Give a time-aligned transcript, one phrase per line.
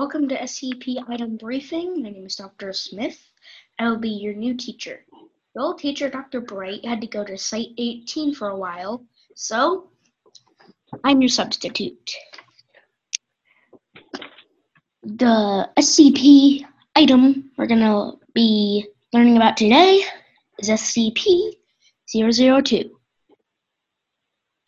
[0.00, 2.02] Welcome to SCP Item Briefing.
[2.02, 2.72] My name is Dr.
[2.72, 3.20] Smith.
[3.78, 5.04] I will be your new teacher.
[5.54, 6.40] Your old teacher, Dr.
[6.40, 9.90] Bright, had to go to Site 18 for a while, so
[11.04, 12.14] I'm your substitute.
[15.02, 16.64] The SCP
[16.96, 20.02] item we're going to be learning about today
[20.60, 21.56] is SCP
[22.10, 22.90] 002.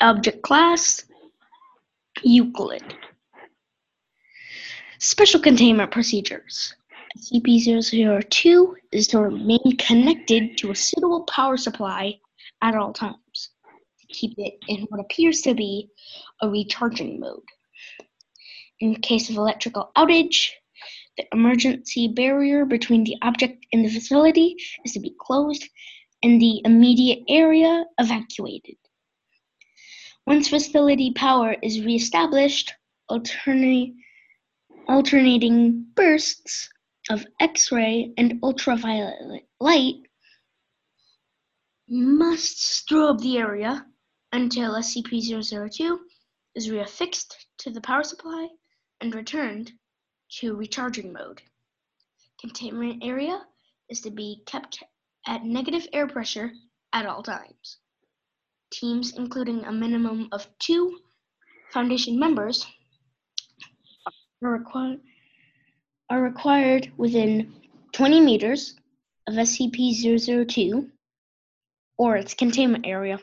[0.03, 1.07] Object Class
[2.23, 2.83] Euclid.
[5.05, 6.77] Special Containment Procedures.
[7.18, 12.21] SCP-002 is to remain connected to a suitable power supply
[12.63, 13.50] at all times
[13.99, 15.89] to keep it in what appears to be
[16.41, 17.43] a recharging mode.
[18.79, 20.50] In case of electrical outage,
[21.16, 25.69] the emergency barrier between the object and the facility is to be closed
[26.22, 28.77] and the immediate area evacuated.
[30.29, 32.72] Once facility power is reestablished,
[33.08, 33.94] alternate
[34.89, 36.69] alternating bursts
[37.11, 39.97] of X-ray and ultraviolet light
[41.88, 43.86] must strobe the area
[44.33, 45.98] until SCP-002
[46.55, 48.48] is reaffixed to the power supply
[49.00, 49.72] and returned
[50.30, 51.42] to recharging mode.
[52.41, 53.41] Containment area
[53.88, 54.83] is to be kept
[55.27, 56.53] at negative air pressure
[56.92, 57.78] at all times.
[58.72, 60.98] Teams including a minimum of two
[61.72, 62.66] Foundation members
[64.42, 65.00] are required
[66.10, 67.54] are required within
[67.92, 68.74] 20 meters
[69.26, 70.90] of SCP-002
[71.96, 73.18] or its containment area.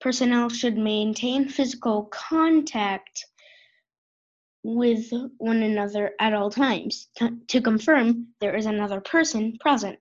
[0.00, 3.26] Personnel should maintain physical contact
[4.64, 7.08] with one another at all times
[7.48, 10.00] to confirm there is another person present,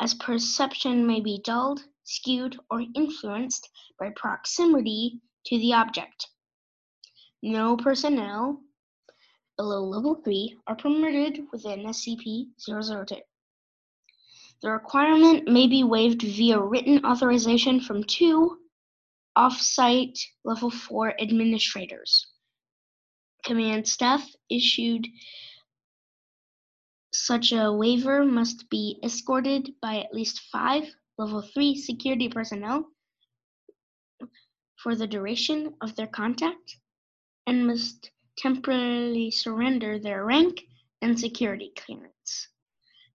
[0.00, 3.68] as perception may be dulled, skewed, or influenced
[3.98, 6.28] by proximity to the object.
[7.42, 8.60] No personnel
[9.56, 13.20] below Level 3 are permitted within SCP-002.
[14.62, 18.58] The requirement may be waived via written authorization from two
[19.34, 22.28] off-site Level 4 administrators.
[23.44, 25.08] Command staff issued
[27.12, 30.84] such a waiver must be escorted by at least five
[31.18, 32.86] Level 3 security personnel
[34.76, 36.76] for the duration of their contact
[37.46, 40.62] and must temporarily surrender their rank
[41.00, 42.48] and security clearance.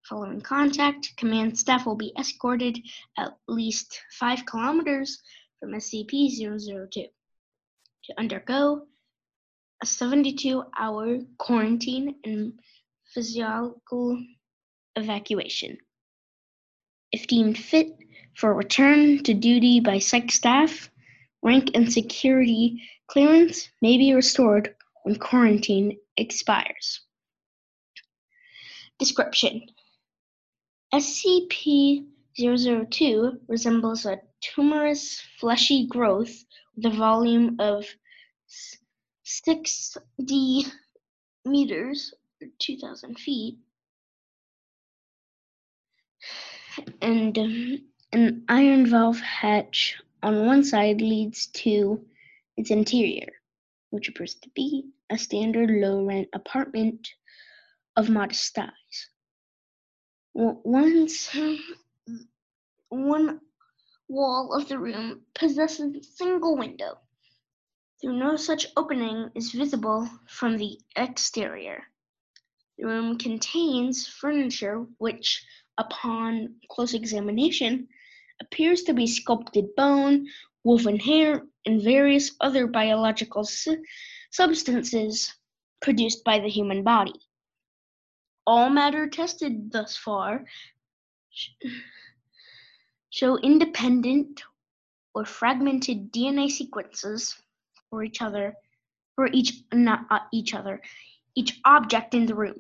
[0.08, 2.80] Following contact, command staff will be escorted
[3.18, 5.22] at least 5 kilometers
[5.60, 8.84] from SCP-002 to undergo
[9.82, 12.54] a 72-hour quarantine and
[13.14, 14.24] physiological
[14.96, 15.78] evacuation.
[17.12, 17.98] If deemed fit
[18.36, 20.90] for return to duty by psych staff,
[21.42, 27.02] rank and security clearance may be restored when quarantine expires.
[29.00, 29.62] Description
[30.94, 36.44] SCP-002 resembles a tumorous fleshy growth
[36.76, 37.86] with a volume of
[39.24, 40.66] 60
[41.46, 43.58] meters or 2,000 feet
[47.02, 47.82] and um,
[48.14, 52.06] an iron valve hatch on one side leads to
[52.58, 53.30] its interior,
[53.92, 57.08] which appears to be a standard low-rent apartment
[57.96, 59.10] of modest size.
[60.34, 61.36] Once
[62.90, 63.40] one
[64.10, 66.98] wall of the room possesses a single window,
[68.02, 71.84] though no such opening is visible from the exterior.
[72.78, 75.44] The room contains furniture which,
[75.78, 77.88] upon close examination,
[78.40, 80.28] appears to be sculpted bone,
[80.68, 83.82] woven hair, and various other biological su-
[84.32, 85.34] substances
[85.82, 87.14] produced by the human body.
[88.46, 90.44] All matter tested thus far
[93.10, 94.44] show independent
[95.16, 97.36] or fragmented DNA sequences
[97.90, 98.54] for each other,
[99.16, 100.82] for each not uh, each other,
[101.34, 102.60] each object in the room.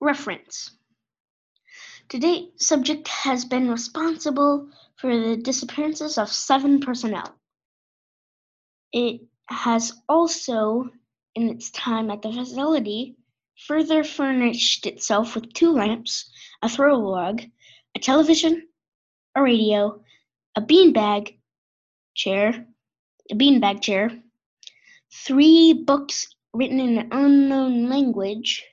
[0.00, 0.77] Reference.
[2.10, 7.34] To date, subject has been responsible for the disappearances of seven personnel.
[8.92, 10.88] It has also,
[11.34, 13.16] in its time at the facility,
[13.66, 16.30] further furnished itself with two lamps,
[16.62, 17.42] a throw log,
[17.94, 18.68] a television,
[19.34, 20.02] a radio,
[20.56, 21.38] a beanbag
[22.14, 22.66] chair,
[23.30, 24.10] a beanbag chair,
[25.12, 28.64] three books written in an unknown language,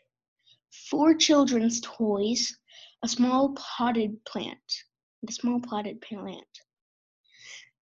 [0.89, 2.57] four children's toys,
[3.05, 4.83] a small potted plant,
[5.29, 6.47] a small potted plant.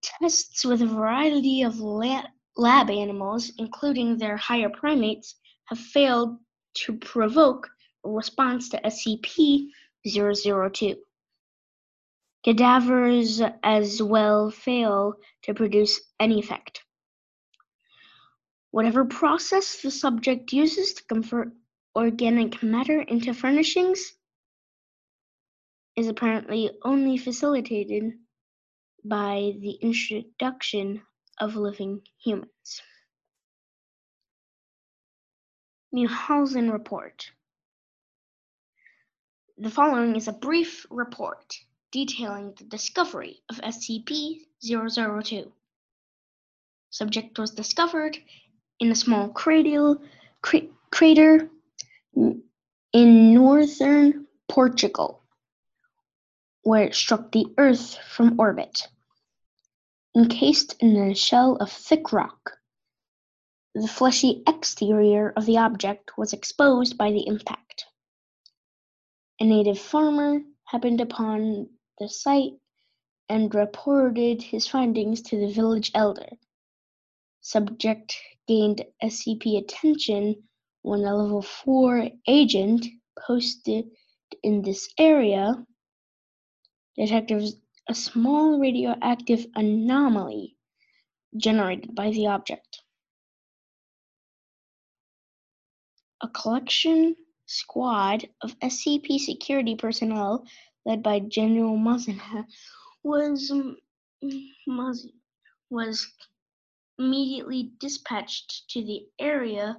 [0.03, 2.27] Tests with a variety of la-
[2.57, 5.37] lab animals, including their higher primates,
[5.67, 6.39] have failed
[6.75, 7.71] to provoke
[8.05, 10.97] a response to SCP-002.
[12.43, 15.15] Cadavers as well fail
[15.45, 16.83] to produce any effect.
[18.73, 21.53] Whatever process the subject uses to convert
[21.95, 24.15] organic matter into furnishings
[25.97, 28.13] is apparently only facilitated
[29.05, 31.03] by the introduction
[31.39, 32.83] of living humans.
[35.95, 37.31] Mulhausen Report
[39.59, 41.55] The following is a brief report
[41.91, 45.53] detailing the discovery of SCP-002.
[46.89, 48.17] Subject was discovered
[48.81, 49.99] in a small crater
[52.15, 55.22] in northern Portugal,
[56.63, 58.89] where it struck the Earth from orbit.
[60.17, 62.59] Encased in a shell of thick rock,
[63.75, 67.87] the fleshy exterior of the object was exposed by the impact.
[69.41, 71.69] A native farmer happened upon
[71.99, 72.53] the site
[73.29, 76.29] and reported his findings to the village elder.
[77.41, 78.15] Subject
[78.47, 80.43] gained SCP attention
[80.83, 82.87] when a Level 4 agent
[83.19, 83.91] posted
[84.43, 85.65] in this area
[86.97, 87.55] detected
[87.89, 90.57] a small radioactive anomaly
[91.37, 92.83] generated by the object.
[96.23, 97.17] A collection
[97.47, 100.45] squad of SCP security personnel
[100.85, 102.47] led by General Mazina
[103.03, 103.77] was mm,
[105.71, 106.13] was
[106.99, 109.77] immediately dispatched to the area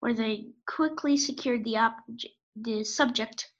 [0.00, 3.50] where they quickly secured the, object, the subject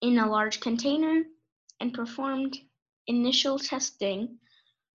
[0.00, 1.24] in a large container
[1.80, 2.56] and performed
[3.06, 4.38] initial testing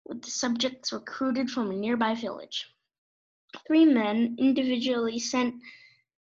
[0.05, 2.67] with the subjects recruited from a nearby village.
[3.65, 5.55] Three men individually sent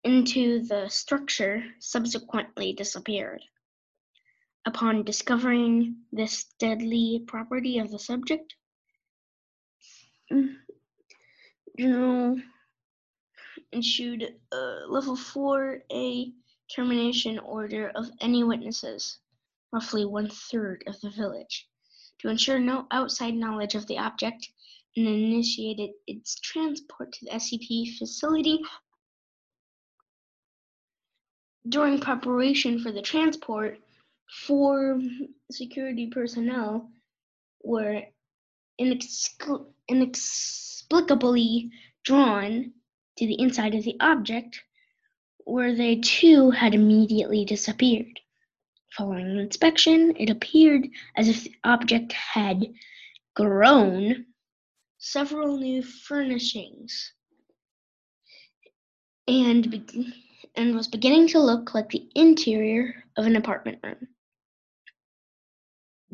[0.03, 3.41] into the structure subsequently disappeared.
[4.65, 8.55] Upon discovering this deadly property of the subject,
[11.77, 12.39] General
[13.71, 14.55] issued a
[14.87, 16.33] level 4A
[16.73, 19.19] termination order of any witnesses,
[19.75, 21.67] roughly one third of the village,
[22.19, 24.47] to ensure no outside knowledge of the object
[24.95, 28.61] and initiated its transport to the SCP facility
[31.67, 33.79] during preparation for the transport,
[34.45, 35.01] four
[35.51, 36.89] security personnel
[37.63, 38.01] were
[39.89, 41.69] inexplicably
[42.03, 42.71] drawn
[43.17, 44.61] to the inside of the object,
[45.39, 48.21] where they too had immediately disappeared.
[48.97, 50.87] Following inspection, it appeared
[51.17, 52.73] as if the object had
[53.35, 54.25] grown
[54.99, 57.11] several new furnishings
[59.27, 59.91] and
[60.55, 64.07] and was beginning to look like the interior of an apartment room.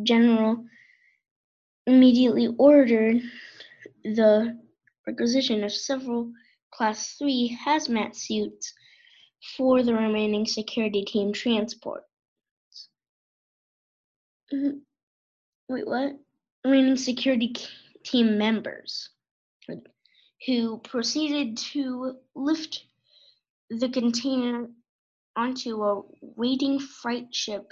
[0.02, 0.66] General
[1.86, 3.22] immediately ordered
[4.04, 4.60] the
[5.06, 6.32] requisition of several
[6.72, 8.74] Class 3 hazmat suits
[9.56, 12.04] for the remaining security team transport.
[14.54, 14.78] Mm-hmm.
[15.70, 16.20] Wait, what?
[16.66, 17.56] Remaining security
[18.04, 19.10] team members
[20.46, 22.84] who proceeded to lift
[23.70, 24.68] the container
[25.36, 27.72] onto a waiting freight ship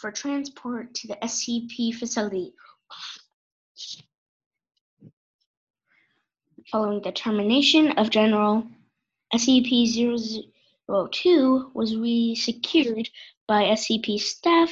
[0.00, 2.52] for transport to the SCP facility.
[6.72, 8.66] Following the termination of General
[9.32, 13.08] SCP-002 was re-secured
[13.46, 14.70] by SCP staff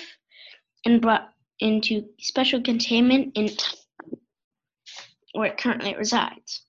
[0.84, 3.50] and brought into special containment in
[5.32, 6.62] where it currently resides.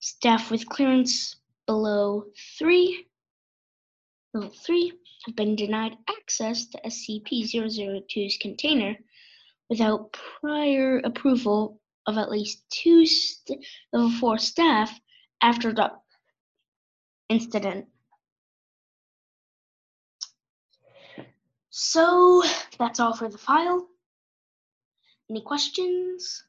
[0.00, 2.24] Staff with clearance below
[2.58, 3.06] three,
[4.34, 4.92] level three,
[5.26, 8.96] have been denied access to SCP-002's container
[9.68, 13.06] without prior approval of at least two
[13.92, 14.98] level four staff
[15.40, 15.92] after the
[17.28, 17.86] incident.
[21.70, 22.42] So
[22.78, 23.88] that's all for the file.
[25.32, 26.44] Any questions?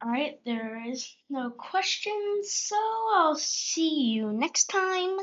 [0.00, 2.76] Alright, there is no questions, so
[3.12, 5.16] I'll see you next time.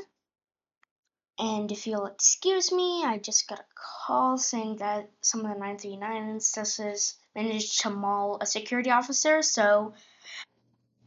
[1.39, 3.65] And if you'll excuse me, I just got a
[4.05, 9.93] call saying that some of the 939 instances managed to maul a security officer, so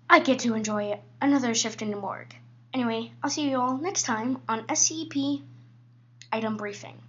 [0.08, 2.34] I get to enjoy another shift in the morgue.
[2.74, 5.42] Anyway, I'll see you all next time on SCP
[6.32, 7.00] Item Briefing.